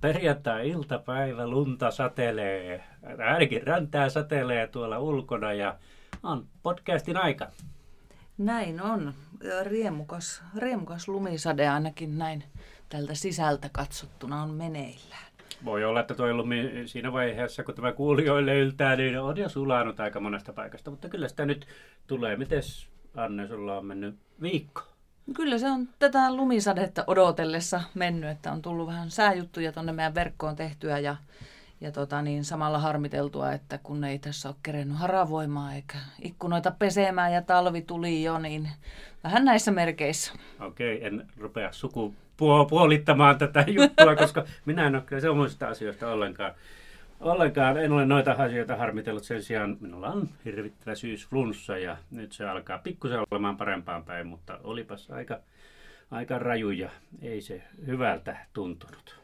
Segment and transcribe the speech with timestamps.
[0.00, 2.84] perjantai-iltapäivä, lunta satelee,
[3.32, 5.78] ainakin räntää satelee tuolla ulkona ja
[6.22, 7.48] on podcastin aika.
[8.38, 9.14] Näin on.
[9.62, 12.44] Riemukas, riemukas lumisade ainakin näin
[12.88, 15.30] tältä sisältä katsottuna on meneillään.
[15.64, 20.00] Voi olla, että tuo lumi siinä vaiheessa, kun tämä kuulijoille yltää, niin on jo sulanut
[20.00, 20.90] aika monesta paikasta.
[20.90, 21.66] Mutta kyllä sitä nyt
[22.06, 22.36] tulee.
[22.36, 24.89] Mites Anne, sulla on mennyt viikko?
[25.34, 30.56] Kyllä se on tätä lumisadetta odotellessa mennyt, että on tullut vähän sääjuttuja tuonne meidän verkkoon
[30.56, 31.16] tehtyä ja,
[31.80, 37.32] ja tota niin, samalla harmiteltua, että kun ei tässä ole kerennyt haravoimaa eikä ikkunoita pesemään
[37.32, 38.68] ja talvi tuli jo, niin
[39.24, 40.32] vähän näissä merkeissä.
[40.60, 46.54] Okei, en rupea sukupuolittamaan tätä juttua, koska minä en ole kyllä semmoisista asioista ollenkaan
[47.20, 47.76] ollenkaan.
[47.76, 49.24] En ole noita asioita harmitellut.
[49.24, 50.92] Sen sijaan minulla on hirvittävä
[51.28, 55.38] flunssa ja nyt se alkaa pikkusen olemaan parempaan päin, mutta olipas aika,
[56.10, 56.90] aika raju ja
[57.22, 59.20] ei se hyvältä tuntunut.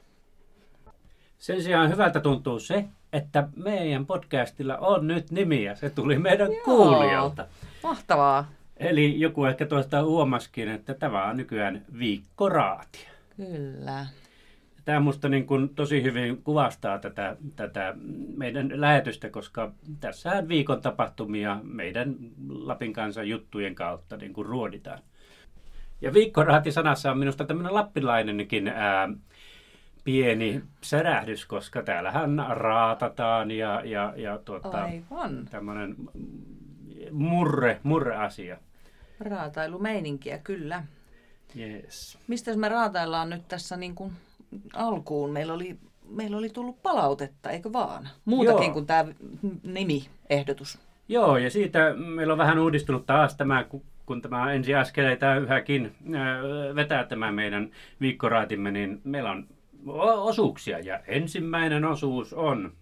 [1.39, 5.75] Sen sijaan hyvältä tuntuu se, että meidän podcastilla on nyt nimiä.
[5.75, 7.47] Se tuli meidän Joo, kuulijalta.
[7.83, 8.49] Mahtavaa.
[8.77, 13.11] Eli joku ehkä tuosta huomaskin, että tämä on nykyään viikkoraatia.
[13.37, 14.07] Kyllä.
[14.87, 17.95] Tämä minusta niin kuin tosi hyvin kuvastaa tätä, tätä
[18.37, 22.17] meidän lähetystä, koska tässä viikon tapahtumia meidän
[22.49, 24.99] Lapin kansan juttujen kautta niin kuin ruoditaan.
[26.01, 29.09] Ja viikkoraati-sanassa on minusta tämmöinen lappilainenkin ää,
[30.05, 35.49] pieni särähdys, koska täällähän raatataan ja, ja, ja tuota, Aivan.
[35.51, 35.97] tämmöinen
[37.11, 38.59] murre, murre-asia.
[39.21, 40.85] Raatailumeininkiä, kyllä.
[41.59, 42.19] Yes.
[42.27, 44.13] Mistä me raataillaan nyt tässä niin kuin
[44.75, 48.09] alkuun meillä oli, meillä oli tullut palautetta, eikö vaan?
[48.25, 48.73] Muutakin Joo.
[48.73, 49.05] kuin tämä
[49.63, 50.79] nimi-ehdotus.
[51.09, 53.65] Joo, ja siitä meillä on vähän uudistunut taas tämä,
[54.07, 55.95] kun tämä ensiaskeleita yhäkin
[56.75, 59.47] vetää tämä meidän viikkoraatimme, niin meillä on
[60.05, 60.79] osuuksia.
[60.79, 62.73] Ja ensimmäinen osuus on...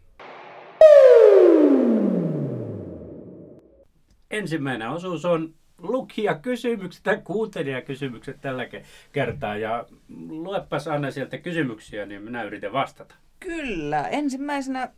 [4.30, 8.66] Ensimmäinen osuus on lukijakysymykset tai kuuntelijakysymykset tällä
[9.12, 9.56] kertaa.
[9.56, 9.86] Ja
[10.28, 13.14] luepas Anna sieltä kysymyksiä, niin minä yritän vastata.
[13.40, 14.08] Kyllä.
[14.08, 14.90] Ensimmäisenä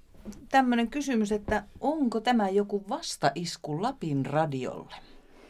[0.48, 4.94] tämmöinen kysymys, että onko tämä joku vastaisku Lapin radiolle?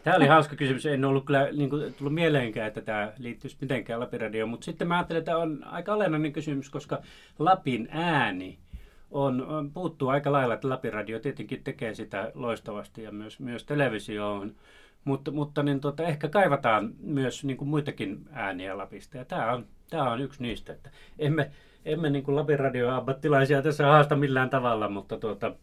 [0.04, 0.86] Tämä oli hauska kysymys.
[0.86, 4.48] En ollut kyllä niin kuin, tullut mieleenkään, että tämä liittyisi mitenkään Lapin radioon.
[4.48, 7.02] Mutta sitten mä ajattelin, että tämä on aika olennainen kysymys, koska
[7.38, 8.58] Lapin ääni
[9.10, 13.64] on, on, puuttuu aika lailla, että Lapin radio tietenkin tekee sitä loistavasti ja myös, myös
[13.64, 14.54] televisio on
[15.06, 19.16] mutta, mutta niin tota, ehkä kaivataan myös niin kuin muitakin ääniä Lapista.
[19.16, 20.72] Ja tämä on, tämä on yksi niistä.
[20.72, 21.50] Että emme
[21.86, 25.54] emme niin kuin Lapin radio-ammattilaisia tässä haasta millään tavalla, mutta, tuota,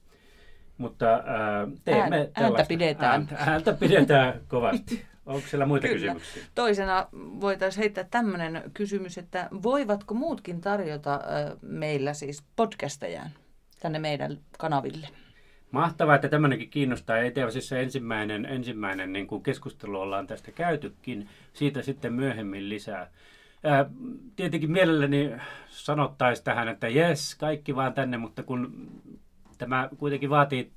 [0.78, 3.12] mutta ää, teemme Ään, Ääntä pidetään.
[3.12, 5.06] Ääntä, ääntä pidetään kovasti.
[5.26, 6.00] Onko siellä muita Kyllä.
[6.00, 6.44] kysymyksiä?
[6.56, 13.30] Toisena voitaisiin heittää tämmöinen kysymys, että voivatko muutkin tarjota äh, meillä siis podcastajaan
[13.80, 15.08] tänne meidän kanaville?
[15.73, 17.17] Mahtavaa, että tämmöinenkin kiinnostaa.
[17.50, 21.29] siis se ensimmäinen, ensimmäinen niin kuin keskustelu ollaan tästä käytykin.
[21.53, 23.11] Siitä sitten myöhemmin lisää.
[23.63, 23.85] Ää,
[24.35, 25.31] tietenkin mielelläni
[25.67, 28.91] sanottaisiin tähän, että jes, kaikki vaan tänne, mutta kun
[29.57, 30.72] tämä kuitenkin vaatii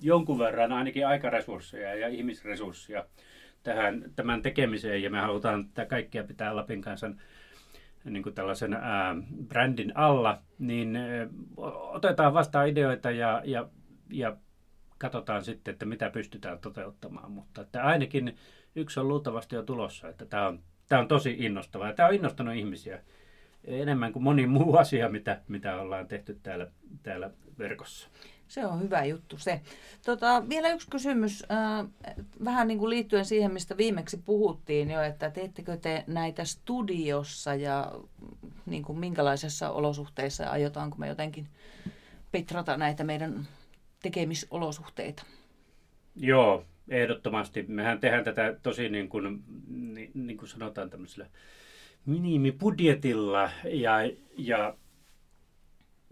[0.00, 3.04] jonkun verran ainakin aikaresursseja ja ihmisresursseja
[3.62, 7.10] tähän, tämän tekemiseen, ja me halutaan tätä kaikkia pitää Lapin kanssa
[8.04, 9.16] niin kuin tällaisen ää,
[9.48, 11.26] brändin alla, niin ää,
[11.92, 13.68] otetaan vastaan ideoita ja, ja
[14.10, 14.36] ja
[14.98, 17.30] katsotaan sitten, että mitä pystytään toteuttamaan.
[17.32, 18.36] Mutta että ainakin
[18.76, 21.92] yksi on luultavasti jo tulossa, että tämä on, tämä on tosi innostavaa.
[21.92, 23.02] Tämä on innostanut ihmisiä
[23.64, 26.66] enemmän kuin moni muu asia, mitä, mitä ollaan tehty täällä,
[27.02, 28.08] täällä verkossa.
[28.48, 29.60] Se on hyvä juttu se.
[30.04, 31.86] Tota, vielä yksi kysymys, äh,
[32.44, 37.92] vähän niin kuin liittyen siihen, mistä viimeksi puhuttiin jo, että teettekö te näitä studiossa ja
[38.66, 41.48] niin kuin minkälaisessa olosuhteissa aiotaanko me jotenkin
[42.32, 43.48] petrata näitä meidän
[44.02, 45.22] tekemisolosuhteita.
[46.16, 47.64] Joo, ehdottomasti.
[47.68, 51.26] Mehän tehdään tätä tosi niin kuin, niin, niin kuin sanotaan tämmöisellä
[52.06, 53.92] minimibudjetilla ja,
[54.38, 54.76] ja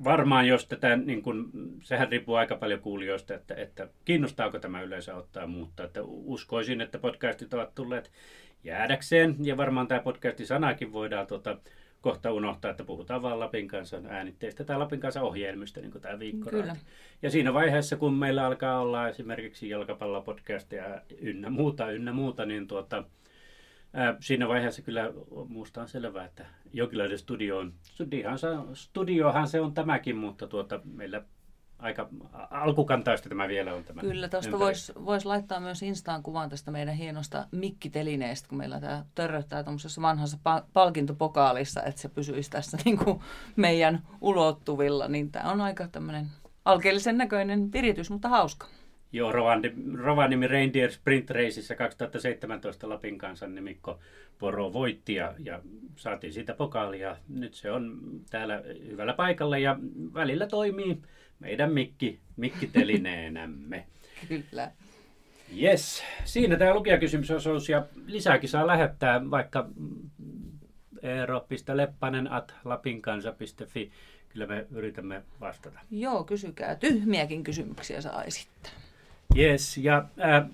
[0.04, 1.46] varmaan jos tätä, niin kuin,
[1.82, 5.86] sehän riippuu aika paljon kuulijoista, että, että kiinnostaako tämä yleensä ottaa muuttaa.
[5.86, 8.12] Että uskoisin, että podcastit ovat tulleet
[8.64, 11.58] jäädäkseen ja varmaan tämä podcastin sanakin voidaan tuota,
[12.06, 16.18] kohta unohtaa, että puhutaan vain Lapin kanssa äänitteistä tai Lapin kanssa ohjelmista, niin kuin tämä
[16.18, 16.50] viikko.
[16.50, 16.76] Kyllä.
[17.22, 23.04] Ja siinä vaiheessa, kun meillä alkaa olla esimerkiksi jalkapallopodcastia ynnä muuta, ynnä muuta, niin tuota,
[23.92, 25.12] ää, siinä vaiheessa kyllä
[25.48, 30.80] muusta on selvää, että jonkinlainen studio on, studiohan se, studiohan se on tämäkin, mutta tuota,
[30.84, 31.22] meillä
[31.78, 32.08] aika
[32.50, 34.00] alkukantaista tämä vielä on tämä.
[34.00, 39.04] Kyllä, tuosta voisi vois laittaa myös Instaan kuvan tästä meidän hienosta mikkitelineestä, kun meillä tämä
[39.14, 43.20] törröttää tuommoisessa vanhassa pa- palkintopokaalissa, että se pysyisi tässä niin kuin
[43.56, 46.26] meidän ulottuvilla, niin tämä on aika tämmöinen
[46.64, 48.66] alkeellisen näköinen viritys, mutta hauska.
[49.12, 53.98] Joo, Rovaniemi, Rovaniemi Reindeer Sprint Raceissa 2017 Lapin kanssa niin Mikko
[54.38, 55.60] Poro voitti ja, ja
[55.96, 57.16] saatiin siitä pokaalia.
[57.28, 58.00] Nyt se on
[58.30, 59.76] täällä hyvällä paikalla ja
[60.14, 61.02] välillä toimii
[61.40, 63.86] meidän mikki, mikkitelineenämme.
[64.28, 64.70] Kyllä.
[65.62, 69.68] Yes, siinä tämä lukijakysymysosuus ja lisääkin saa lähettää vaikka
[71.02, 73.92] eero.leppanen at lapinkansa.fi.
[74.28, 75.78] Kyllä me yritämme vastata.
[75.90, 76.74] Joo, kysykää.
[76.74, 78.72] Tyhmiäkin kysymyksiä saa esittää.
[79.36, 80.50] Yes, ja äh,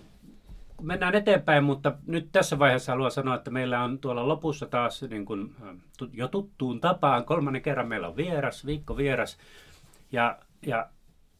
[0.83, 5.25] mennään eteenpäin, mutta nyt tässä vaiheessa haluan sanoa, että meillä on tuolla lopussa taas niin
[5.25, 5.77] kuin, äh,
[6.13, 7.25] jo tuttuun tapaan.
[7.25, 9.39] Kolmannen kerran meillä on vieras, viikko vieras.
[10.13, 10.89] Ja, ja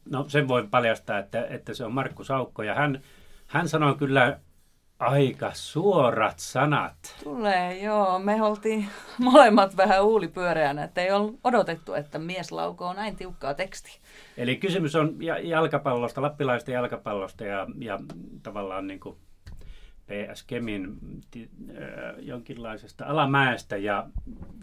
[0.09, 2.63] no sen voin paljastaa, että, että se on Markku Saukko.
[2.63, 3.01] Ja hän,
[3.47, 4.39] hän sanoo kyllä
[4.99, 7.15] aika suorat sanat.
[7.23, 8.19] Tulee, joo.
[8.19, 8.87] Me oltiin
[9.31, 13.93] molemmat vähän uulipyöreänä, että ei ole odotettu, että mies laukoo näin tiukkaa tekstiä.
[14.37, 17.99] Eli kysymys on jalkapallosta, lappilaista jalkapallosta ja, ja
[18.43, 19.17] tavallaan niin kuin
[20.05, 20.97] PS Kemin
[21.37, 21.45] äh,
[22.17, 24.07] jonkinlaisesta alamäestä ja,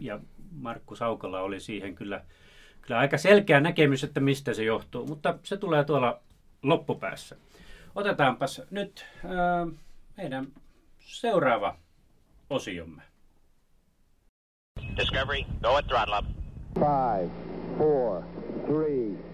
[0.01, 0.21] ja
[0.53, 2.25] Markku Saukolla oli siihen kyllä,
[2.83, 6.21] kyllä aika selkeä näkemys, että mistä se johtuu, mutta se tulee tuolla
[6.63, 7.37] loppupäässä.
[7.95, 9.75] Otetaanpas nyt äh,
[10.17, 10.47] meidän
[10.99, 11.77] seuraava
[12.51, 13.03] osiomme.
[14.97, 16.25] Discovery, go at throttle up.
[16.75, 17.31] Five,
[17.79, 18.23] four,
[18.67, 19.30] three,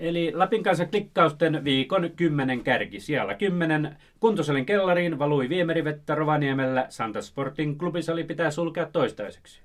[0.00, 3.00] Eli Lapin kanssa klikkausten viikon kymmenen kärki.
[3.00, 6.86] Siellä kymmenen kuntosalin kellariin valui viemerivettä Rovaniemellä.
[6.88, 9.60] Santa Sportin klubisali pitää sulkea toistaiseksi.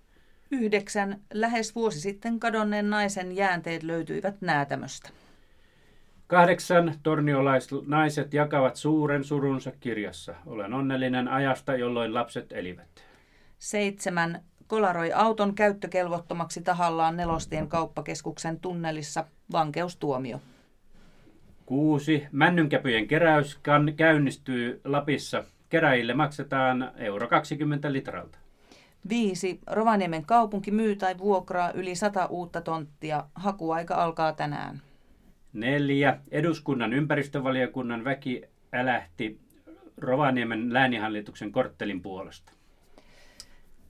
[0.52, 1.20] Yhdeksän.
[1.34, 5.10] Lähes vuosi sitten kadonneen naisen jäänteet löytyivät näätämöstä.
[6.28, 10.36] Kahdeksan torniolaiset jakavat suuren surunsa kirjassa.
[10.46, 13.06] Olen onnellinen ajasta, jolloin lapset elivät.
[13.60, 14.42] Seitsemän.
[14.68, 19.26] Kolaroi auton käyttökelvottomaksi tahallaan nelostien kauppakeskuksen tunnelissa.
[19.52, 20.42] Vankeustuomio.
[21.66, 22.28] Kuusi.
[22.32, 23.60] Männynkäpyjen keräys
[23.96, 25.44] käynnistyy Lapissa.
[25.70, 28.38] Keräjille maksetaan euro 20 litralta.
[29.10, 29.60] Viisi.
[29.68, 33.24] Rovaniemen kaupunki myy tai vuokraa yli sata uutta tonttia.
[33.36, 34.82] Hakuaika alkaa tänään.
[35.54, 36.20] Neljä.
[36.32, 38.42] Eduskunnan ympäristövaliokunnan väki
[38.74, 39.40] älähti
[39.98, 42.52] Rovaniemen läänihallituksen korttelin puolesta.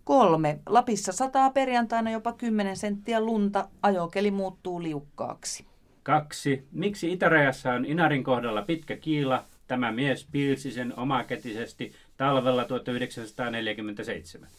[0.05, 0.59] Kolme.
[0.65, 3.67] Lapissa sataa perjantaina jopa 10 senttiä lunta.
[3.81, 5.65] Ajokeli muuttuu liukkaaksi.
[6.03, 6.67] Kaksi.
[6.71, 9.43] Miksi itärajassa on Inarin kohdalla pitkä kiila?
[9.67, 14.49] Tämä mies piirsi sen omakätisesti talvella 1947.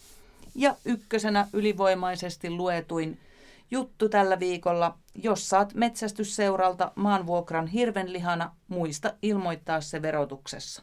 [0.54, 3.18] Ja ykkösenä ylivoimaisesti luetuin
[3.70, 4.98] juttu tällä viikolla.
[5.22, 10.82] Jos saat metsästysseuralta maanvuokran hirvenlihana, muista ilmoittaa se verotuksessa.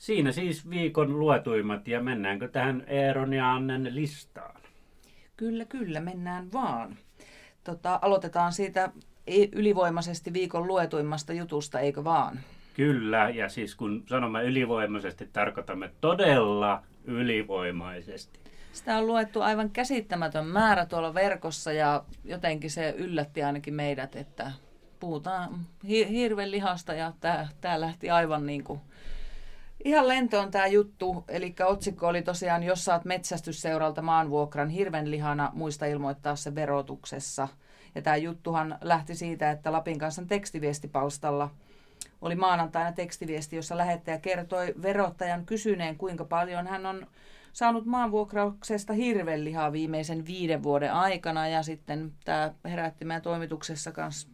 [0.00, 4.60] Siinä siis viikon luetuimmat ja mennäänkö tähän Eeron ja Annen listaan?
[5.36, 6.96] Kyllä, kyllä, mennään vaan.
[7.64, 8.90] Tota, aloitetaan siitä
[9.52, 12.40] ylivoimaisesti viikon luetuimmasta jutusta, eikö vaan?
[12.74, 18.40] Kyllä, ja siis kun sanomme ylivoimaisesti, tarkoitamme todella ylivoimaisesti.
[18.72, 24.52] Sitä on luettu aivan käsittämätön määrä tuolla verkossa ja jotenkin se yllätti ainakin meidät, että
[25.00, 27.12] puhutaan hirven lihasta ja
[27.60, 28.80] tämä lähti aivan niin kuin
[29.84, 35.86] Ihan lentoon tämä juttu, eli otsikko oli tosiaan, jos saat metsästysseuralta maanvuokran hirven lihana, muista
[35.86, 37.48] ilmoittaa se verotuksessa.
[37.94, 41.50] Ja tämä juttuhan lähti siitä, että Lapin kanssa tekstiviestipalstalla
[42.20, 47.06] oli maanantaina tekstiviesti, jossa lähettäjä kertoi verottajan kysyneen, kuinka paljon hän on
[47.52, 54.28] saanut maanvuokrauksesta hirvenlihaa viimeisen viiden vuoden aikana ja sitten tämä herätti meidän toimituksessa kanssa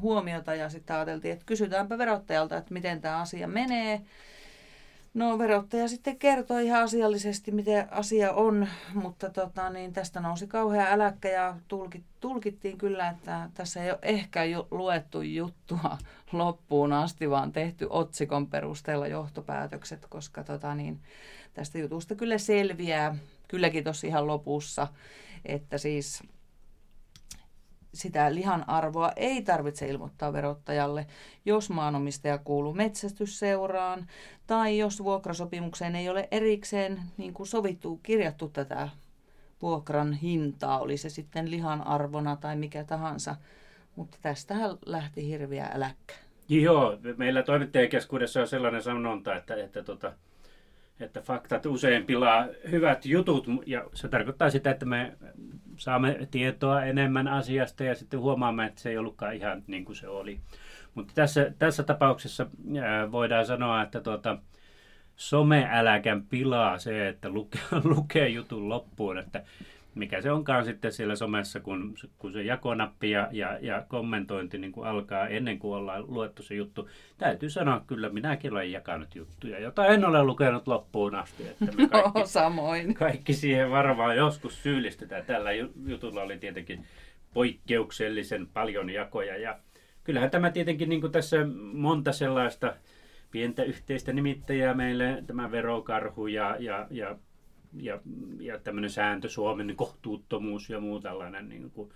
[0.00, 4.00] huomiota ja sitten ajateltiin, että kysytäänpä verottajalta, että miten tämä asia menee.
[5.14, 10.86] No verottaja sitten kertoi ihan asiallisesti, miten asia on, mutta tota, niin tästä nousi kauhea
[10.90, 15.98] äläkkä ja tulkit, tulkittiin kyllä, että tässä ei ole ehkä ju, luettu juttua
[16.32, 21.00] loppuun asti, vaan tehty otsikon perusteella johtopäätökset, koska tota, niin,
[21.54, 23.16] tästä jutusta kyllä selviää,
[23.48, 24.88] kylläkin tosi ihan lopussa,
[25.44, 26.22] että siis
[27.94, 31.06] sitä lihan arvoa ei tarvitse ilmoittaa verottajalle,
[31.44, 34.06] jos maanomistaja kuuluu metsästysseuraan
[34.46, 38.88] tai jos vuokrasopimukseen ei ole erikseen niin kuin sovittu, kirjattu tätä
[39.62, 43.36] vuokran hintaa, oli se sitten lihan arvona tai mikä tahansa.
[43.96, 46.14] Mutta tästähän lähti hirviä äläkkä.
[46.48, 50.12] Joo, meillä toimittajien keskuudessa on sellainen sanonta, että, että tota,
[51.00, 55.12] että faktat usein pilaa hyvät jutut, ja se tarkoittaa sitä, että me
[55.76, 60.08] saamme tietoa enemmän asiasta ja sitten huomaamme, että se ei ollutkaan ihan niin kuin se
[60.08, 60.40] oli.
[60.94, 62.46] Mutta tässä, tässä tapauksessa
[63.12, 64.38] voidaan sanoa, että tuota,
[65.16, 69.42] someäläkän pilaa se, että lukee, lukee jutun loppuun, että
[69.94, 74.72] mikä se onkaan sitten siellä somessa, kun, kun se jakonappi ja, ja, ja kommentointi niin
[74.72, 76.88] kuin alkaa ennen kuin ollaan luettu se juttu.
[77.18, 81.48] Täytyy sanoa, kyllä minäkin olen jakanut juttuja, jota en ole lukenut loppuun asti.
[81.48, 82.94] Että me kaikki, no, samoin.
[82.94, 85.24] Kaikki siihen varmaan joskus syyllistetään.
[85.26, 85.50] Tällä
[85.86, 86.86] jutulla oli tietenkin
[87.34, 89.58] poikkeuksellisen paljon jakoja ja
[90.04, 91.36] kyllähän tämä tietenkin niin kuin tässä
[91.72, 92.76] monta sellaista
[93.30, 97.16] pientä yhteistä nimittäjää meille, tämä verokarhu ja, ja, ja
[97.76, 98.00] ja,
[98.40, 101.90] ja tämmöinen sääntö Suomen kohtuuttomuus ja muu tällainen niin kuin,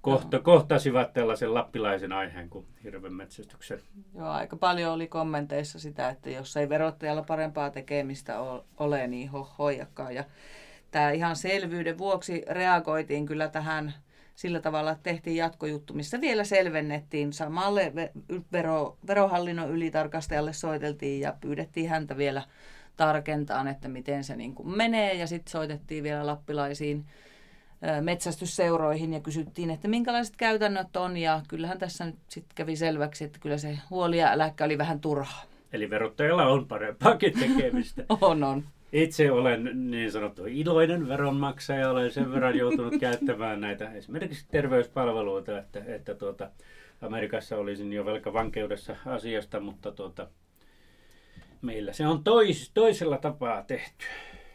[0.00, 3.80] kohta, kohtasivat tällaisen lappilaisen aiheen kuin hirvenmetsästyksen.
[4.14, 8.40] Joo, aika paljon oli kommenteissa sitä, että jos ei verottajalla parempaa tekemistä
[8.76, 10.14] ole, niin hoijakaan.
[10.14, 10.24] Ja
[10.90, 13.94] tämä ihan selvyyden vuoksi reagoitiin kyllä tähän
[14.34, 17.92] sillä tavalla, että tehtiin jatkojuttu, missä vielä selvennettiin samalle
[18.52, 22.42] vero, verohallinnon ylitarkastajalle soiteltiin ja pyydettiin häntä vielä
[22.96, 25.14] tarkentaan, että miten se niin kuin menee.
[25.14, 27.04] Ja sitten soitettiin vielä lappilaisiin
[28.00, 31.16] metsästysseuroihin ja kysyttiin, että minkälaiset käytännöt on.
[31.16, 35.00] Ja kyllähän tässä nyt sitten kävi selväksi, että kyllä se huoli ja eläkkä oli vähän
[35.00, 35.42] turhaa.
[35.72, 38.04] Eli verottajalla on parempaakin tekemistä.
[38.20, 38.64] on, on.
[38.92, 45.82] Itse olen niin sanottu iloinen veronmaksaja, olen sen verran joutunut käyttämään näitä esimerkiksi terveyspalveluita, että,
[45.86, 46.50] että tuota,
[47.02, 50.28] Amerikassa olisin jo velkavankeudessa asiasta, mutta tuota,
[51.64, 54.04] meillä se on tois, toisella tapaa tehty.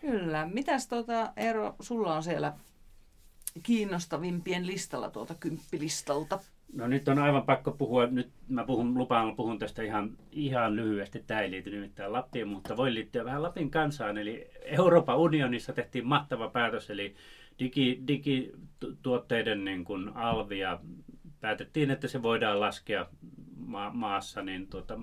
[0.02, 0.50] Kyllä.
[0.54, 2.54] Mitäs tuota, Eero, sulla on siellä
[3.64, 6.40] kiinnostavimpien listalla tuota kymppilistalta?
[6.74, 11.24] No nyt on aivan pakko puhua, nyt mä puhun, lupaan, puhun tästä ihan, ihan lyhyesti,
[11.28, 16.08] tämä ei liity nimittäin Lappiin, mutta voi liittyä vähän Lapin kansaan, eli Euroopan unionissa tehtiin
[16.08, 17.16] mahtava päätös, eli
[17.60, 20.80] digi, digituotteiden niin kuin alvia
[21.42, 23.06] päätettiin, että se voidaan laskea
[23.58, 25.00] ma- maassa, niin tuota,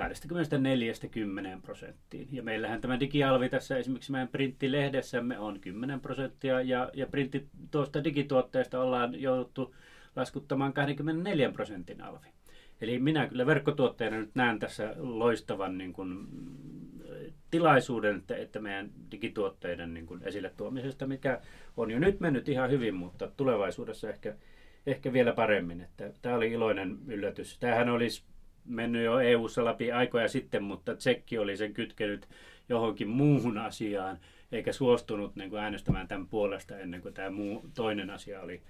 [0.00, 2.28] 24-10 prosenttiin.
[2.32, 8.04] Ja meillähän tämä digialvi tässä esimerkiksi meidän printtilehdessämme on 10 prosenttia ja, ja printti tuosta
[8.04, 9.74] digituotteesta ollaan jouduttu
[10.16, 12.26] laskuttamaan 24 prosentin alvi.
[12.80, 16.26] Eli minä kyllä verkkotuotteena nyt näen tässä loistavan niin kuin,
[17.50, 21.40] tilaisuuden, että, että meidän digituotteiden niin kuin, esille tuomisesta, mikä
[21.76, 24.34] on jo nyt mennyt ihan hyvin, mutta tulevaisuudessa ehkä,
[24.86, 25.80] ehkä vielä paremmin.
[25.80, 27.58] Että, tämä oli iloinen yllätys.
[27.58, 28.22] Tämähän olisi
[28.66, 32.28] mennyt jo EU-ssa läpi aikoja sitten, mutta Tsekki oli sen kytkenyt
[32.68, 34.18] johonkin muuhun asiaan,
[34.52, 38.62] eikä suostunut niin kuin äänestämään tämän puolesta ennen kuin tämä muu, toinen asia oli,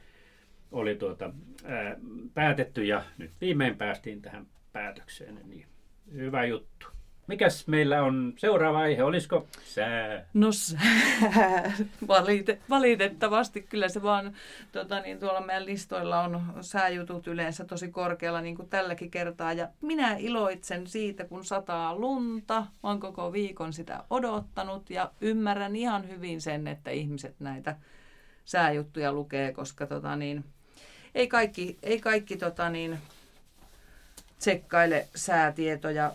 [0.72, 1.32] oli tuota,
[1.64, 1.96] ää,
[2.34, 5.40] päätetty ja nyt viimein päästiin tähän päätökseen.
[5.44, 5.66] Niin
[6.12, 6.86] hyvä juttu.
[7.26, 9.02] Mikäs meillä on seuraava aihe?
[9.02, 10.24] Olisiko sää?
[10.34, 10.80] No sää.
[12.08, 14.32] Valite- valitettavasti kyllä se vaan
[14.72, 19.52] tota, niin, tuolla meidän listoilla on sääjutut yleensä tosi korkealla niin kuin tälläkin kertaa.
[19.52, 22.66] Ja minä iloitsen siitä, kun sataa lunta.
[22.82, 27.76] Olen koko viikon sitä odottanut ja ymmärrän ihan hyvin sen, että ihmiset näitä
[28.44, 30.44] sääjuttuja lukee, koska tota, niin,
[31.14, 32.98] ei kaikki, ei kaikki tota, niin,
[34.38, 36.12] tsekkaile säätietoja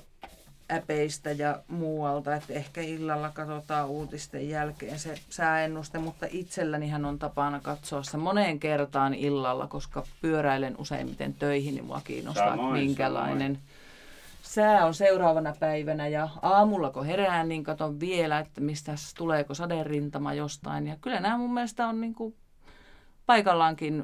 [0.71, 7.19] äpeistä ja muualta, että ehkä illalla katsotaan uutisten jälkeen se sääennuste, mutta itselläni hän on
[7.19, 13.53] tapana katsoa se moneen kertaan illalla, koska pyöräilen useimmiten töihin, niin mua kiinnostaa, samoin, minkälainen
[13.55, 13.69] samoin.
[14.41, 16.07] sää on seuraavana päivänä.
[16.07, 20.87] Ja aamulla kun herään, niin katson vielä, että mistä tuleeko saderintama jostain.
[20.87, 22.35] Ja kyllä nämä mun mielestä on niin kuin
[23.25, 24.03] paikallaankin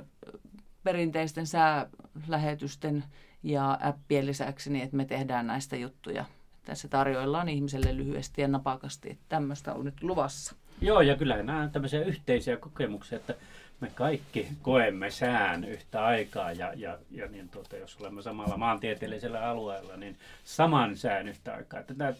[0.83, 3.03] perinteisten säälähetysten
[3.43, 6.25] ja appien lisäksi, niin että me tehdään näistä juttuja
[6.67, 10.55] tässä tarjoillaan ihmiselle lyhyesti ja napakasti, että tämmöistä on nyt luvassa.
[10.81, 13.35] Joo, ja kyllä nämä on tämmöisiä yhteisiä kokemuksia, että
[13.79, 19.49] me kaikki koemme sään yhtä aikaa ja, ja, ja niin tuota, jos olemme samalla maantieteellisellä
[19.49, 21.79] alueella, niin saman sään yhtä aikaa.
[21.79, 22.13] Että tämä,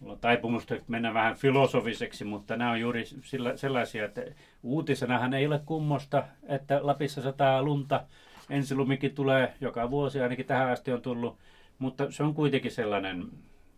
[0.00, 4.22] mulla on taipumusta mennä vähän filosofiseksi, mutta nämä on juuri sillä, sellaisia, että
[4.62, 8.04] uutisenahan ei ole kummosta, että Lapissa sataa lunta,
[8.50, 11.38] ensilumikin tulee joka vuosi, ainakin tähän asti on tullut,
[11.78, 13.28] mutta se on kuitenkin sellainen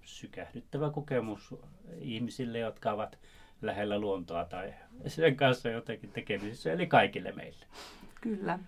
[0.04, 1.54] sykähdyttävä kokemus
[1.98, 3.18] ihmisille, jotka ovat
[3.62, 4.74] lähellä luontoa tai
[5.06, 7.66] sen kanssa jotenkin tekemisissä, eli kaikille meille.
[8.20, 8.58] Kyllä.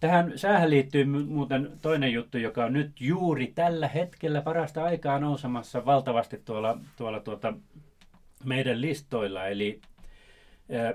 [0.00, 5.84] Tähän säähän liittyy muuten toinen juttu, joka on nyt juuri tällä hetkellä parasta aikaa nousemassa
[5.84, 7.54] valtavasti tuolla, tuolla tuota
[8.44, 9.46] meidän listoilla.
[9.46, 9.80] Eli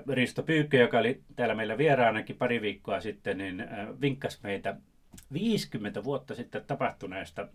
[0.08, 3.64] Risto Pyykkö, joka oli täällä meillä vieraanakin pari viikkoa sitten, niin
[4.00, 4.76] vinkkasi meitä
[5.32, 7.48] 50 vuotta sitten tapahtuneesta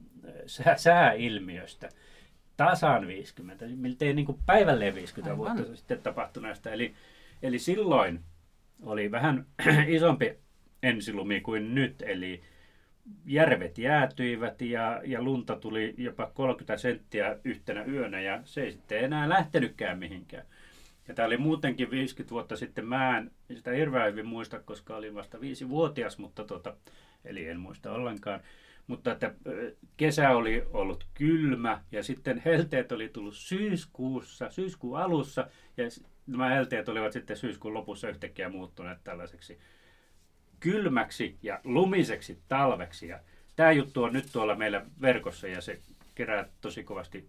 [0.76, 1.90] sääilmiöstä.
[2.58, 5.58] tasan 50, miltei niin kuin päivälleen 50 Aivan.
[5.58, 6.70] vuotta sitten tapahtuneesta.
[6.70, 6.94] Eli,
[7.42, 8.20] eli silloin
[8.82, 9.46] oli vähän
[9.88, 10.38] isompi
[10.84, 12.42] ensilumi kuin nyt, eli
[13.26, 19.04] järvet jäätyivät ja, ja lunta tuli jopa 30 senttiä yhtenä yönä ja se ei sitten
[19.04, 20.46] enää lähtenytkään mihinkään.
[21.08, 22.86] Ja tämä oli muutenkin 50 vuotta sitten.
[22.86, 26.76] Mä en sitä hirveän hyvin muista, koska olin vasta viisi vuotias, mutta tota,
[27.26, 28.42] eli en muista ollenkaan.
[28.88, 29.34] Mutta että
[29.98, 35.48] kesä oli ollut kylmä ja sitten helteet oli tullut syyskuussa, syyskuun alussa
[35.78, 35.84] ja
[36.28, 39.60] nämä helteet olivat sitten syyskuun lopussa yhtäkkiä muuttuneet tällaiseksi
[40.60, 43.08] kylmäksi ja lumiseksi talveksi.
[43.08, 43.20] Ja
[43.56, 45.80] tämä juttu on nyt tuolla meillä verkossa ja se
[46.16, 47.28] kerää tosi kovasti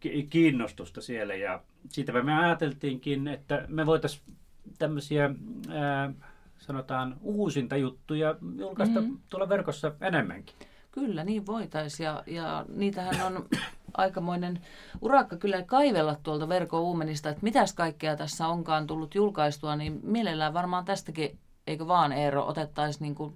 [0.00, 1.34] ki- kiinnostusta siellä.
[1.34, 4.36] Ja siitäpä me ajateltiinkin, että me voitaisiin
[4.78, 5.30] tämmöisiä,
[5.70, 6.12] ää,
[6.60, 9.18] sanotaan, uusinta juttuja julkaista mm-hmm.
[9.28, 10.56] tuolla verkossa enemmänkin.
[10.90, 12.04] Kyllä, niin voitaisiin.
[12.04, 13.46] Ja, ja niitähän on
[13.94, 14.60] aikamoinen
[15.00, 20.54] urakka kyllä kaivella tuolta verkon uumenista, että mitäs kaikkea tässä onkaan tullut julkaistua, niin mielellään
[20.54, 23.34] varmaan tästäkin, eikö vaan Eero, otettaisiin niin kuin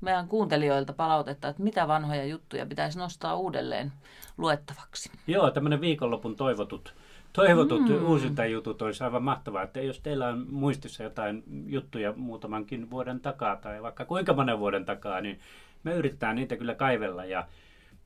[0.00, 3.92] meidän kuuntelijoilta palautetta, että mitä vanhoja juttuja pitäisi nostaa uudelleen
[4.38, 5.10] luettavaksi.
[5.26, 6.94] Joo, tämmöinen viikonlopun toivotut,
[7.36, 8.06] toivotut mm.
[8.06, 13.82] uusintajutut olisi aivan mahtavaa, että jos teillä on muistissa jotain juttuja muutamankin vuoden takaa tai
[13.82, 15.40] vaikka kuinka monen vuoden takaa, niin
[15.84, 17.46] me yritetään niitä kyllä kaivella ja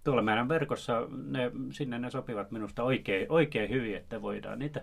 [0.04, 4.82] tuolla meidän verkossa ne, sinne ne sopivat minusta oikein, oikein hyvin, että voidaan niitä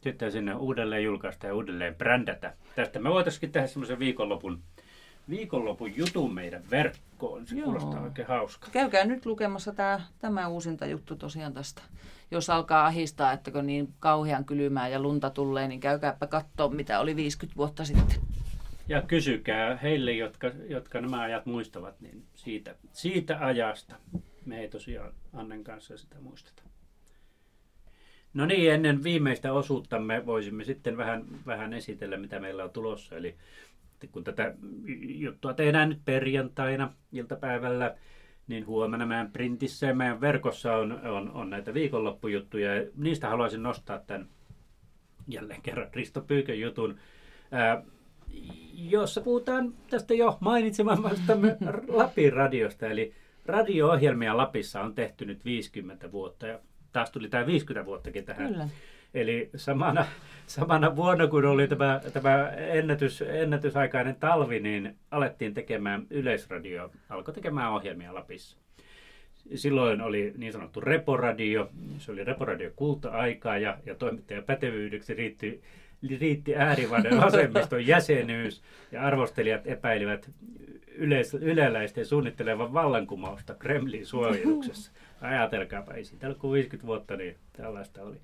[0.00, 2.52] sitten sinne uudelleen julkaista ja uudelleen brändätä.
[2.76, 4.62] Tästä me voitaisiin tehdä semmoisen viikonlopun,
[5.30, 7.46] viikonlopun jutun meidän verkkoon.
[7.46, 7.64] Se Joo.
[7.64, 8.68] kuulostaa oikein hauska.
[8.72, 11.82] Käykää nyt lukemassa tämä, tämä uusinta juttu tosiaan tästä.
[12.30, 17.00] Jos alkaa ahistaa, että kun niin kauhean kylmää ja lunta tulee, niin käykääpä katsoa, mitä
[17.00, 18.20] oli 50 vuotta sitten.
[18.88, 23.96] Ja kysykää heille, jotka, jotka nämä ajat muistavat, niin siitä, siitä ajasta.
[24.44, 26.62] Me ei tosiaan Annen kanssa sitä muisteta.
[28.34, 33.16] No niin, ennen viimeistä osuuttamme voisimme sitten vähän, vähän esitellä, mitä meillä on tulossa.
[33.16, 33.36] Eli
[34.12, 34.54] kun tätä
[35.00, 37.96] juttua tehdään nyt perjantaina iltapäivällä,
[38.46, 42.74] niin huomenna meidän printissä ja meidän verkossa on, on, on näitä viikonloppujuttuja.
[42.74, 44.28] Ja niistä haluaisin nostaa tämän
[45.28, 46.98] jälleen kerran Risto Pyykön jutun,
[47.50, 47.82] ää,
[48.74, 51.56] jossa puhutaan tästä jo mainitsemastamme
[51.88, 52.86] Lapin radiosta.
[52.86, 53.14] Eli
[53.46, 56.58] radio-ohjelmia Lapissa on tehty nyt 50 vuotta ja
[56.92, 58.48] taas tuli tämä 50 vuottakin tähän.
[58.48, 58.68] Kyllä.
[59.16, 60.06] Eli samana,
[60.46, 67.72] samana vuonna, kun oli tämä, tämä ennätys, ennätysaikainen talvi, niin alettiin tekemään yleisradio, alkoi tekemään
[67.72, 68.56] ohjelmia Lapissa.
[69.54, 75.62] Silloin oli niin sanottu reporadio, se oli reporadio kulta-aikaa ja, ja toimittajan pätevyydeksi riitti,
[76.20, 80.30] riitti äärivaden vasemmiston jäsenyys ja arvostelijat epäilivät
[80.94, 84.92] yleis, yleläisten suunnittelevan vallankumousta Kremlin suojeluksessa.
[85.20, 88.16] Ajatelkaapa, ei siitä kuin 50 vuotta, niin tällaista oli.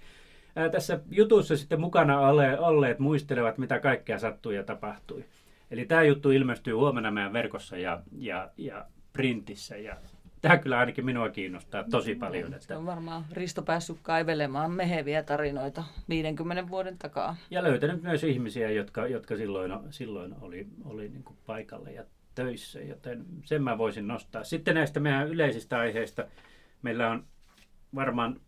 [0.57, 2.21] Ää, tässä jutussa sitten mukana
[2.59, 5.25] olleet muistelevat, mitä kaikkea sattui ja tapahtui.
[5.71, 9.77] Eli tämä juttu ilmestyy huomenna meidän verkossa ja, ja, ja printissä.
[9.77, 9.97] Ja
[10.43, 12.51] tämä kyllä ainakin minua kiinnostaa tosi paljon.
[12.51, 17.37] Se Että, on varmaan Risto päässyt kaivelemaan meheviä tarinoita 50 vuoden takaa.
[17.51, 22.81] ja löytänyt myös ihmisiä, jotka, jotka silloin, silloin oli, oli niin kuin paikalla ja töissä,
[22.81, 24.45] joten sen mä voisin nostaa.
[24.45, 26.25] Sitten näistä meidän yleisistä aiheista
[26.83, 27.25] meillä on
[27.95, 28.41] varmaan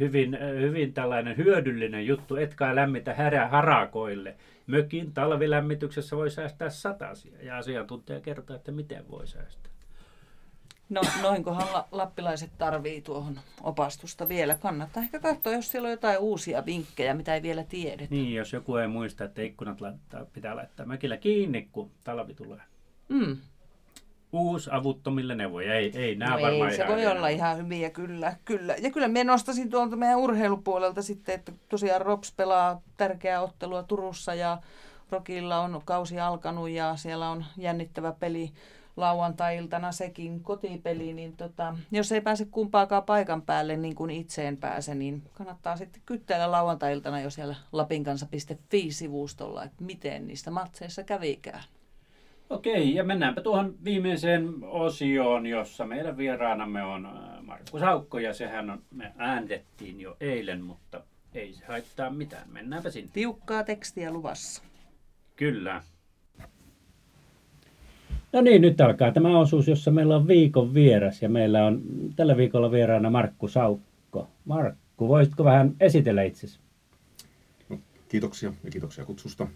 [0.00, 4.36] hyvin, hyvin tällainen hyödyllinen juttu, etkä lämmitä härä harakoille.
[4.66, 9.72] Mökin talvilämmityksessä voi säästää satasia ja asiantuntija kertoo, että miten voi säästää.
[10.88, 14.54] No noinkohan la- lappilaiset tarvii tuohon opastusta vielä.
[14.54, 18.14] Kannattaa ehkä katsoa, jos siellä on jotain uusia vinkkejä, mitä ei vielä tiedetä.
[18.14, 22.60] Niin, jos joku ei muista, että ikkunat laittaa, pitää laittaa mökillä kiinni, kun talvi tulee.
[23.08, 23.36] Mm.
[24.34, 25.74] Uusi avuttomille neuvoja.
[25.74, 28.74] Ei, ei nämä No varmaan ei, se voi olla ihan hyviä, kyllä, kyllä.
[28.82, 34.34] Ja kyllä minä nostasin tuolta meidän urheilupuolelta sitten, että tosiaan Rops pelaa tärkeää ottelua Turussa
[34.34, 34.58] ja
[35.10, 38.52] Rokilla on kausi alkanut ja siellä on jännittävä peli
[38.96, 44.94] lauantai-iltana sekin kotipeli, niin tota, jos ei pääse kumpaakaan paikan päälle niin kuin itseen pääse,
[44.94, 51.64] niin kannattaa sitten kyttäillä lauantai-iltana jo siellä lapinkansa.fi-sivustolla, että miten niistä matseissa kävikään.
[52.50, 58.70] Okei, ja mennäänpä tuohon viimeiseen osioon, jossa meidän vieraanamme on äh, Markku Saukko, ja sehän
[58.70, 61.04] on, me ääntettiin jo eilen, mutta
[61.34, 62.48] ei se haittaa mitään.
[62.52, 63.10] Mennäänpä sinne.
[63.12, 64.62] Tiukkaa tekstiä luvassa.
[65.36, 65.82] Kyllä.
[68.32, 71.82] No niin, nyt alkaa tämä osuus, jossa meillä on viikon vieras, ja meillä on
[72.16, 74.28] tällä viikolla vieraana Markku Saukko.
[74.44, 76.58] Markku, voisitko vähän esitellä itsesi?
[77.68, 77.78] No,
[78.08, 79.46] kiitoksia ja kiitoksia kutsusta.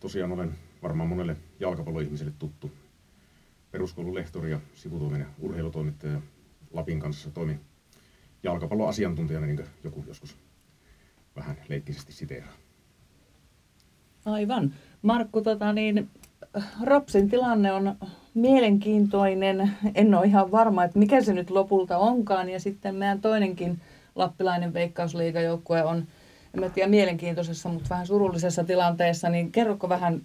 [0.00, 0.54] Tosiaan olen
[0.84, 2.70] varmaan monelle jalkapalloihmiselle tuttu
[3.70, 6.20] peruskoulun lehtori ja sivutoiminen urheilutoimittaja
[6.72, 7.60] Lapin kanssa toimin
[8.42, 10.36] jalkapalloasiantuntijana, niin kuin joku joskus
[11.36, 12.52] vähän leikkisesti siteeraa.
[14.24, 14.74] Aivan.
[15.02, 16.10] Markku, tota niin,
[16.82, 17.96] Ropsin tilanne on
[18.34, 19.70] mielenkiintoinen.
[19.94, 22.48] En ole ihan varma, että mikä se nyt lopulta onkaan.
[22.48, 23.80] Ja sitten meidän toinenkin
[24.14, 25.96] lappilainen veikkausliigajoukkue on,
[26.54, 29.28] en mä tiedä mielenkiintoisessa, mutta vähän surullisessa tilanteessa.
[29.28, 30.22] Niin kerroko vähän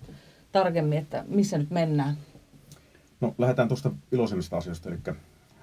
[0.52, 2.18] tarkemmin, että missä nyt mennään?
[3.22, 4.98] No lähdetään tuosta iloisemmista asioista, eli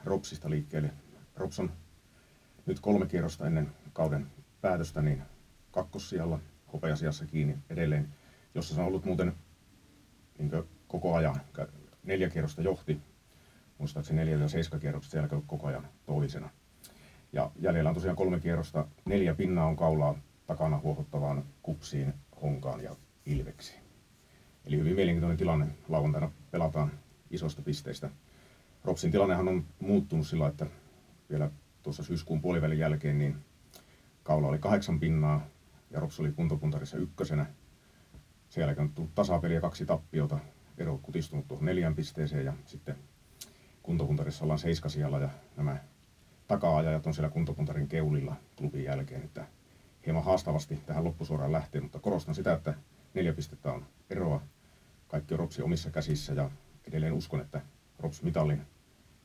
[0.05, 0.91] Ropsista liikkeelle.
[1.37, 1.71] Rops on
[2.67, 4.27] nyt kolme kierrosta ennen kauden
[4.61, 5.23] päätöstä, niin
[5.71, 6.39] kakkossijalla
[6.73, 8.09] hopeasiassa kiinni edelleen,
[8.55, 9.33] jossa se on ollut muuten
[10.39, 10.51] niin
[10.89, 11.41] koko ajan.
[12.03, 13.01] Neljä kierrosta johti,
[13.79, 16.51] muistaakseni neljä ja seiska kierrosta siellä koko ajan toisena.
[17.33, 22.97] Ja jäljellä on tosiaan kolme kierrosta, neljä pinnaa on kaulaa takana huohottavaan kupsiin, honkaan ja
[23.27, 23.86] ilveksiin.
[24.67, 25.67] Eli hyvin mielenkiintoinen tilanne.
[25.89, 26.93] Lauantaina pelataan
[27.31, 28.11] isosta pisteistä.
[28.85, 30.67] Ropsin tilannehan on muuttunut sillä, että
[31.31, 31.51] vielä
[31.83, 33.37] tuossa syyskuun puolivälin jälkeen niin
[34.23, 35.47] kaula oli kahdeksan pinnaa
[35.91, 37.47] ja Rops oli kuntopuntarissa ykkösenä.
[38.49, 40.39] Sen jälkeen on tullut tasapeli ja kaksi tappiota.
[40.79, 42.97] Ero kutistunut tuohon neljän pisteeseen ja sitten
[43.83, 45.77] kuntopuntarissa ollaan seiskasijalla ja nämä
[46.49, 49.47] taka-ajajat on siellä kuntopuntarin keulilla klubin jälkeen, että
[50.07, 52.75] hieman haastavasti tähän loppusuoraan lähtee, mutta korostan sitä, että
[53.15, 54.43] neljä pistettä on eroa.
[55.09, 56.51] Kaikki on Ropsi omissa käsissä ja
[56.85, 57.61] edelleen uskon, että
[57.99, 58.63] Rops mitallin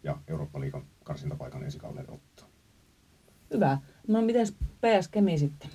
[0.04, 2.48] ja Eurooppa-liigan karsintapaikan ensi kaudelle ottaa.
[3.54, 3.78] Hyvä.
[4.08, 5.70] No miten PS Kemi sitten?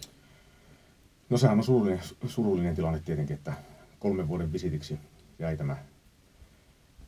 [1.31, 3.53] No sehän on surullinen, surullinen tilanne tietenkin, että
[3.99, 4.99] kolmen vuoden visitiksi
[5.39, 5.77] jäi tämä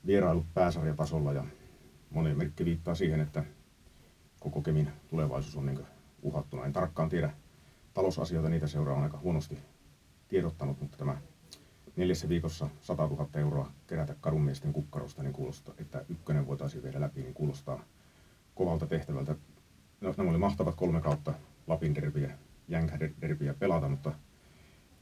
[0.06, 1.44] vierailu pääsarjatasolla ja
[2.10, 3.44] moni merkki viittaa siihen, että
[4.40, 5.86] koko Kemin tulevaisuus on niin
[6.22, 6.64] uhattuna.
[6.66, 7.30] En tarkkaan tiedä
[7.94, 9.58] talousasioita, niitä seuraa on aika huonosti
[10.28, 11.16] tiedottanut, mutta tämä
[11.98, 17.22] neljässä viikossa 100 000 euroa kerätä kadunmiesten kukkarosta, niin kuulostaa, että ykkönen voitaisiin viedä läpi,
[17.22, 17.84] niin kuulostaa
[18.54, 19.36] kovalta tehtävältä.
[20.00, 21.34] No, nämä oli mahtavat kolme kautta
[21.66, 24.12] Lapin derbiä, Jänkä-derbiä pelata, mutta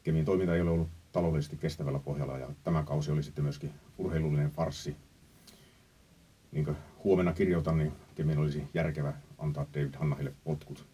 [0.03, 4.51] Kemin toiminta ei ole ollut taloudellisesti kestävällä pohjalla ja tämä kausi oli sitten myöskin urheilullinen
[4.51, 4.97] farssi.
[6.53, 10.87] Niin kuin huomenna kirjoitan, niin Kemin olisi järkevä antaa David Hannahille potkut.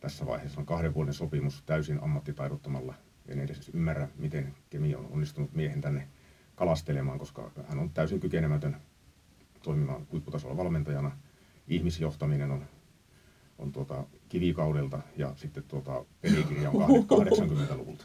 [0.00, 2.94] Tässä vaiheessa on kahden vuoden sopimus täysin ammattitaidottomalla
[3.30, 6.08] en edes ymmärrä, miten Kemi on onnistunut miehen tänne
[6.54, 8.76] kalastelemaan, koska hän on täysin kykenemätön
[9.62, 11.10] toimimaan huipputasolla valmentajana.
[11.68, 12.64] Ihmisjohtaminen on,
[13.58, 18.04] on tuota kivikaudelta ja sitten tuota pelikirja on 80-luvulta.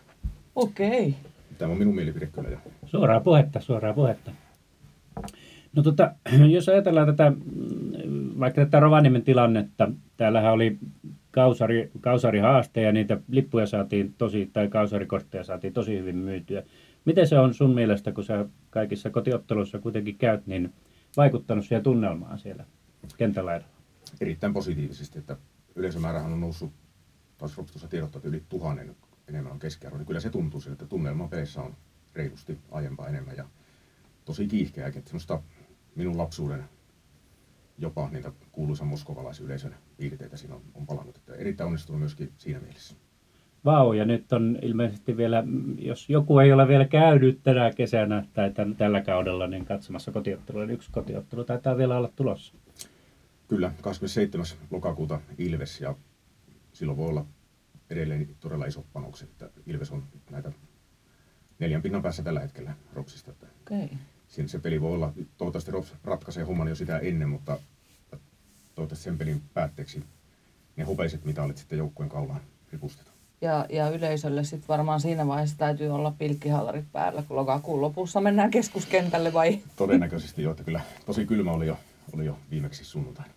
[0.56, 1.08] Okei.
[1.10, 1.32] Okay.
[1.58, 2.50] Tämä on minun mielipide kyllä.
[2.50, 2.58] Jo.
[2.86, 4.32] Suoraa puhetta, suoraa puhetta.
[5.76, 6.16] No tota,
[6.56, 7.34] jos ajatellaan tätä,
[8.40, 10.78] vaikka tätä Rovaniemen tilannetta, täällähän oli
[11.32, 16.64] kausari, kausarihaaste ja niitä lippuja saatiin tosi, tai kausarikortteja saatiin tosi hyvin myytyä.
[17.06, 20.74] Miten se on sun mielestä, kun sä kaikissa kotiotteluissa kuitenkin käyt, niin
[21.18, 22.66] vaikuttanut siihen tunnelmaan siellä
[23.18, 23.62] kentällä
[24.22, 25.38] Erittäin positiivisesti, että
[25.76, 26.72] yleisömäärähän on noussut,
[27.38, 28.96] taas Rops tiedottaa, että yli tuhannen
[29.28, 31.76] enemmän on keskiarvo, niin kyllä se tuntuu siltä, että tunnelma peissä on
[32.16, 33.46] reilusti aiempaa enemmän ja
[34.26, 35.40] tosi kiihkeäkin, että
[35.96, 36.64] minun lapsuuden
[37.78, 41.18] jopa niitä kuuluisa moskovalaisyleisön piirteitä siinä on, on palannut.
[41.18, 42.96] Että erittäin onnistunut myöskin siinä mielessä.
[43.66, 45.44] Vau, ja nyt on ilmeisesti vielä,
[45.78, 50.66] jos joku ei ole vielä käynyt tänä kesänä tai tämän, tällä kaudella, niin katsomassa kotiottelua,
[50.66, 52.54] niin yksi kotiottelu taitaa vielä olla tulossa.
[53.48, 54.46] Kyllä, 27.
[54.72, 55.96] lokakuuta Ilves, ja
[56.74, 57.26] silloin voi olla
[57.90, 60.52] edelleen todella iso panokset, että Ilves on näitä
[61.60, 63.32] neljän pinnan päässä tällä hetkellä Ropsista.
[63.32, 63.98] Että okay
[64.36, 67.58] siinä se peli voi olla, toivottavasti Rops ratkaisee homman jo sitä ennen, mutta
[68.76, 70.04] toivottavasti sen pelin päätteeksi
[70.76, 73.16] ne hopeiset mitalit sitten joukkueen kaulaan ripustetaan.
[73.42, 78.52] Ja, ja yleisölle sitten varmaan siinä vaiheessa täytyy olla pilkkihallarit päällä, kun lokakuun lopussa mennään
[78.52, 79.60] keskuskentälle vai?
[79.76, 81.78] Todennäköisesti jo, että kyllä tosi kylmä oli jo,
[82.14, 83.32] oli jo viimeksi sunnuntaina.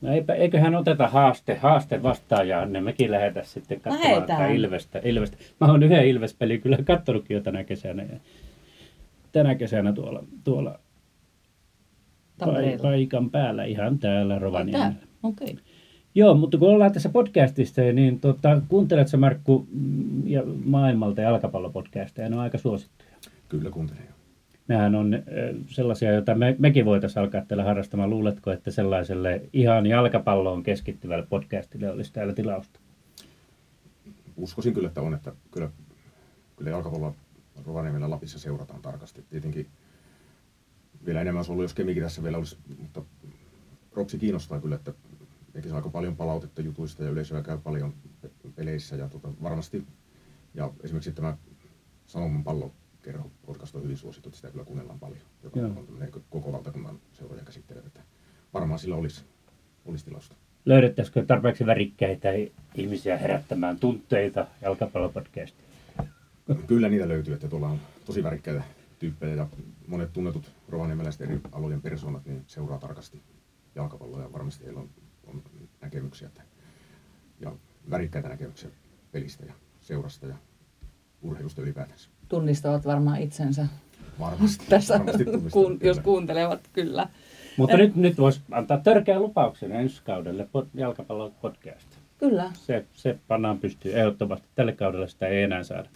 [0.00, 5.36] No eipä, eiköhän oteta haaste, haaste vastaan ja ne mekin lähetä sitten katsomaan Ilvestä, Ilvestä.
[5.60, 8.02] Mä oon yhden Ilves-pelin kyllä kattonutkin jo tänä kesänä.
[8.02, 8.20] Ja
[9.36, 10.78] tänä kesänä tuolla, tuolla
[12.82, 14.94] paikan päällä ihan täällä Rovaniemellä.
[15.22, 15.50] Okei.
[15.50, 15.64] Okay.
[16.14, 22.36] Joo, mutta kun ollaan tässä podcastista, niin tota, kuunteletko Markku mm, ja maailmalta jalkapallopodcasteja, ne
[22.36, 23.10] on aika suosittuja.
[23.48, 24.02] Kyllä kuuntelen.
[24.68, 25.22] Nämähän on
[25.66, 28.10] sellaisia, joita me, mekin voitaisiin alkaa täällä harrastamaan.
[28.10, 32.80] Luuletko, että sellaiselle ihan jalkapalloon keskittyvälle podcastille olisi täällä tilausta?
[34.36, 35.14] Uskoisin kyllä, että on.
[35.14, 35.70] Että kyllä,
[36.56, 37.14] kyllä jalkapalloa
[37.64, 39.24] Rovaniemellä Lapissa seurataan tarkasti.
[39.30, 39.66] Tietenkin
[41.06, 43.02] vielä enemmän olisi ollut, jos Kemikin tässä vielä olisi, mutta
[43.92, 44.92] Ropsi kiinnostaa kyllä, että
[45.54, 47.94] eikä aika paljon palautetta jutuista ja yleisöä käy paljon
[48.54, 49.86] peleissä ja tota, varmasti,
[50.54, 51.36] ja esimerkiksi tämä
[52.06, 55.68] Sanoman pallokerho podcast on hyvin suosittu, että sitä kyllä kuunnellaan paljon, joka Joo.
[55.68, 58.00] on koko valtakunnan seuroja käsittelevä, että
[58.54, 59.24] varmaan sillä olisi,
[59.84, 60.36] olisi tilausta.
[60.64, 62.28] löydettäisikö tarpeeksi värikkäitä
[62.74, 65.65] ihmisiä herättämään tunteita jalkapallopodcastiin?
[66.66, 68.62] Kyllä niitä löytyy, että tuolla on tosi värikkäitä
[68.98, 69.46] tyyppejä ja
[69.86, 73.20] monet tunnetut rovaniemeläiset eri alojen persoonat niin seuraa tarkasti
[73.74, 74.88] jalkapalloa ja varmasti heillä on,
[75.26, 75.42] on
[75.80, 76.42] näkemyksiä että,
[77.40, 77.52] ja
[77.90, 78.70] värikkäitä näkemyksiä
[79.12, 80.34] pelistä ja seurasta ja
[81.22, 82.10] urheilusta ylipäätänsä.
[82.28, 83.66] Tunnistavat varmaan itsensä
[84.20, 84.64] Varmasti.
[84.70, 87.08] tässä, varmasti kun, jos kuuntelevat, kyllä.
[87.56, 91.88] Mutta nyt, nyt voisi antaa törkeän lupauksen ensi kaudelle pod, jalkapallon podcast.
[92.18, 92.50] Kyllä.
[92.54, 94.46] Se, se pannaan pystyy ehdottomasti.
[94.54, 95.88] Tälle kaudelle sitä ei enää saada.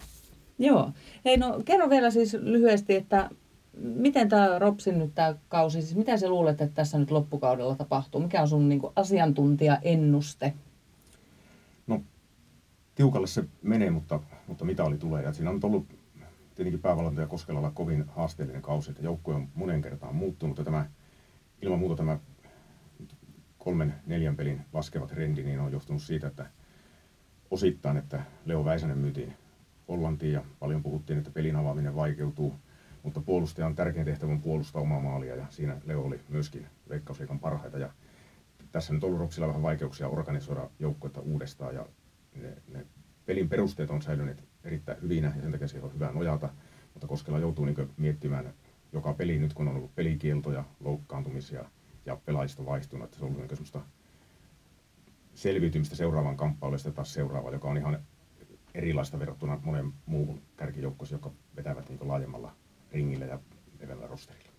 [0.61, 0.91] Joo.
[1.25, 3.29] Hei, no kerro vielä siis lyhyesti, että
[3.77, 8.21] miten tämä Ropsin nyt tämä kausi, siis mitä sä luulet, että tässä nyt loppukaudella tapahtuu?
[8.21, 10.53] Mikä on sun niin kuin, asiantuntija-ennuste?
[11.87, 12.01] No,
[12.95, 15.23] tiukalle se menee, mutta, mutta mitä oli tulee.
[15.23, 15.85] Ja siinä on ollut
[16.55, 20.85] tietenkin päävalmentaja Koskelalla kovin haasteellinen kausi, että joukkue on monen kertaan muuttunut ja tämä,
[21.61, 22.19] ilman muuta tämä
[23.57, 26.45] kolmen, neljän pelin laskeva trendi niin on johtunut siitä, että
[27.51, 29.33] osittain, että Leo Väisänen myytiin
[29.91, 32.55] Hollantiin ja paljon puhuttiin, että pelin avaaminen vaikeutuu,
[33.03, 37.77] mutta puolustajan tärkein tehtävä on puolustaa omaa maalia ja siinä Leo oli myöskin veikkausliikan parhaita.
[37.77, 37.89] Ja
[38.71, 41.85] tässä nyt on ollut vähän vaikeuksia organisoida joukkuetta uudestaan ja
[42.35, 42.85] ne, ne
[43.25, 46.49] pelin perusteet on säilyneet erittäin hyvinä ja sen takia siihen on hyvä nojata,
[46.93, 48.53] mutta Koskela joutuu niin miettimään
[48.93, 51.65] joka peli nyt kun on ollut pelikieltoja, loukkaantumisia
[52.05, 53.83] ja pelaajista vaihtunut, että se on ollut niin
[55.33, 57.99] selviytymistä seuraavan kamppailuun ja taas seuraava, joka on ihan
[58.75, 62.51] erilaista verrattuna monen muuhun kärkijoukkoon, joka vetävät niin laajemmalla
[62.91, 63.39] ringillä ja
[63.79, 64.51] leveällä rosterilla.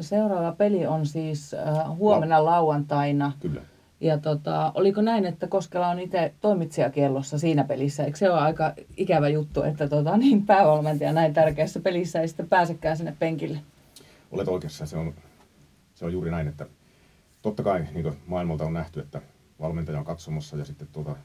[0.00, 3.32] Seuraava peli on siis äh, huomenna La- lauantaina.
[3.40, 3.60] Kyllä.
[4.00, 8.04] Ja tota, oliko näin, että Koskela on itse toimitsijakiellossa siinä pelissä?
[8.04, 12.48] Eikö se ole aika ikävä juttu, että tota, niin päävalmentaja näin tärkeässä pelissä ei sitten
[12.48, 13.58] pääsekään sinne penkille?
[14.32, 14.86] Olet oikeassa.
[14.86, 15.14] Se on,
[15.94, 16.66] se on juuri näin, että
[17.42, 19.22] totta kai niin maailmalta on nähty, että
[19.60, 21.16] valmentaja on katsomassa ja sitten tuota,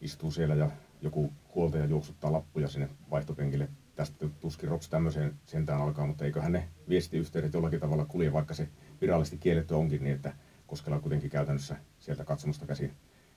[0.00, 0.70] istuu siellä ja
[1.02, 3.68] joku huoltaja juoksuttaa lappuja sinne vaihtopenkille.
[3.94, 8.68] Tästä tuskin Rops tämmöiseen sentään alkaa, mutta eiköhän ne viestiyhteydet jollakin tavalla kulje, vaikka se
[9.00, 10.32] virallisesti kielletty onkin niin, että
[10.66, 12.92] Koskela kuitenkin käytännössä sieltä katsomusta käsin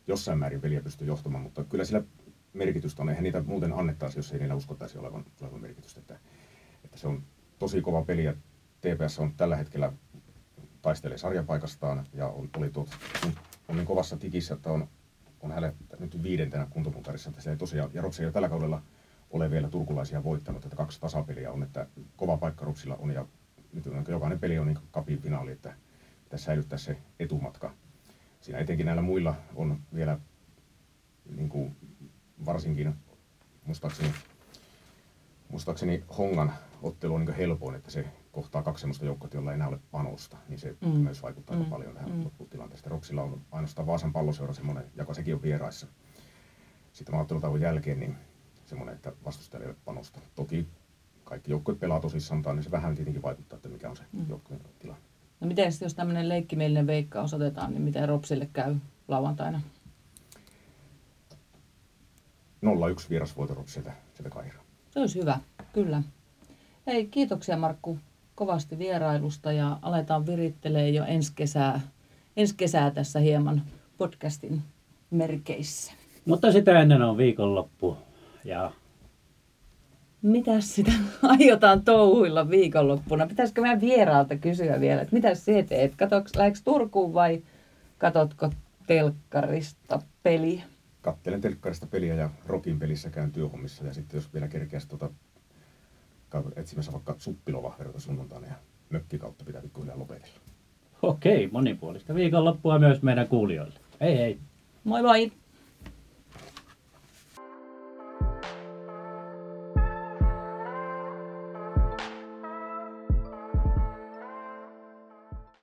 [0.07, 2.03] jossain määrin peliä pystyy johtamaan, mutta kyllä sillä
[2.53, 3.09] merkitystä on.
[3.09, 5.99] Eihän niitä muuten annettaisi, jos ei niillä uskottaisi olevan, olevan merkitystä.
[5.99, 6.19] Että,
[6.83, 7.23] että se on
[7.59, 8.33] tosi kova peli ja
[8.81, 9.93] TPS on tällä hetkellä
[10.81, 12.89] taistelee sarjapaikastaan ja on, oli tuot,
[13.67, 14.87] on niin kovassa tikissä, että on,
[15.41, 18.81] on hänelle nyt viidentenä kuntopuntarissa, että se ei tosiaan, ja Ropsi ei tällä kaudella
[19.31, 23.25] ole vielä turkulaisia voittanut, että kaksi tasapeliä on, että kova paikka Ropsilla on ja
[23.73, 25.73] nyt on, jokainen peli on niin kapin finaali, että
[26.23, 27.73] pitäisi säilyttää se etumatka.
[28.41, 30.19] Siinä etenkin näillä muilla on vielä
[31.35, 31.75] niin kuin
[32.45, 32.95] varsinkin
[33.65, 34.13] muistaakseni,
[35.49, 39.67] muistaakseni Hongan ottelu on niin helpoin, että se kohtaa kaksi sellaista joukkoa, joilla ei enää
[39.67, 40.89] ole panosta, niin se mm.
[40.89, 41.65] myös vaikuttaa mm.
[41.65, 42.23] paljon tähän mm.
[42.23, 42.91] lopputilanteeseen.
[42.91, 45.87] Roksilla on ainoastaan Vaasan palloseura semmoinen, joka sekin on vieraissa.
[46.93, 48.15] Sitten ottelutauon jälkeen niin
[48.65, 50.19] semmoinen, että vastustajalla ei ole panosta.
[50.35, 50.67] Toki
[51.23, 54.25] kaikki joukkueet pelaa tosissaan, niin se vähän tietenkin vaikuttaa, että mikä on se mm.
[54.29, 55.03] joukkueen tilanne.
[55.39, 58.75] No miten jos tämmöinen leikkimielinen veikka osoitetaan, niin miten Ropsille käy
[59.07, 59.61] lauantaina?
[62.65, 64.63] 0-1 vierasvoito Ropsilta sieltä Kairaa.
[64.89, 65.39] Se olisi hyvä,
[65.73, 66.03] kyllä.
[66.87, 67.99] Hei, kiitoksia Markku
[68.35, 71.81] kovasti vierailusta ja aletaan virittelee jo ensi kesää,
[72.37, 73.61] ensi kesää tässä hieman
[73.97, 74.61] podcastin
[75.09, 75.93] merkeissä.
[76.25, 77.97] Mutta sitä ennen on viikonloppu
[78.45, 78.71] ja
[80.21, 80.91] mitä sitä
[81.21, 83.27] aiotaan touhuilla viikonloppuna?
[83.27, 85.95] Pitäisikö meidän vieraalta kysyä vielä, että mitä se teet?
[85.95, 87.43] Katoks, lähdekö Turkuun vai
[87.97, 88.49] katotko
[88.87, 90.63] telkkarista peliä?
[91.01, 95.09] Kattelen telkkarista peliä ja Rokin pelissä käyn työhommissa ja sitten jos vielä kerkeäisi tuota,
[96.55, 98.53] etsimässä vaikka suppilovahveroita sunnuntaina ja
[98.89, 100.35] mökkikautta pitää pikkuhiljaa lopetella.
[101.01, 103.79] Okei, monipuolista viikonloppua myös meidän kuulijoille.
[104.01, 104.39] Hei hei!
[104.83, 105.31] Moi moi!